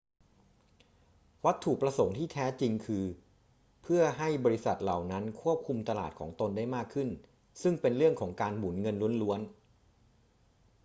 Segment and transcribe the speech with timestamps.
[1.45, 3.05] วัตถุประสงค์ที่แท้จริงคือ
[3.81, 7.09] เพื่อให้บริษัทเหล่านั้นควบคุมตลาดของตนได้มากขึ้น
[7.61, 9.51] ซึ่งเป็นเรื่องของการหมุนเงินล้วนๆ